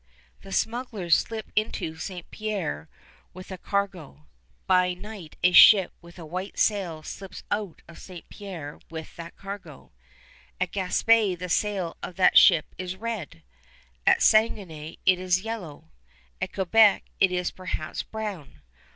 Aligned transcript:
The 0.41 0.51
smugglers 0.51 1.15
slip 1.15 1.51
into 1.55 1.95
St. 1.95 2.31
Pierre 2.31 2.89
with 3.35 3.51
a 3.51 3.57
cargo. 3.59 4.25
By 4.65 4.95
night 4.95 5.35
a 5.43 5.51
ship 5.51 5.93
with 6.01 6.17
a 6.17 6.25
white 6.25 6.57
sail 6.57 7.03
slips 7.03 7.43
out 7.51 7.83
of 7.87 7.99
St. 7.99 8.27
Pierre 8.27 8.79
with 8.89 9.15
that 9.17 9.35
cargo. 9.35 9.91
At 10.59 10.71
Gaspé 10.71 11.37
the 11.37 11.49
sail 11.49 11.97
of 12.01 12.15
that 12.15 12.35
ship 12.35 12.73
is 12.79 12.95
red; 12.95 13.43
at 14.07 14.23
Saguenay 14.23 14.95
it 15.05 15.19
is 15.19 15.41
yellow; 15.41 15.91
at 16.41 16.51
Quebec 16.51 17.03
it 17.19 17.31
is 17.31 17.51
perhaps 17.51 18.01
brown. 18.01 18.61